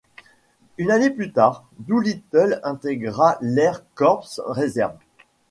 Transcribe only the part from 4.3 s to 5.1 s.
Reserve.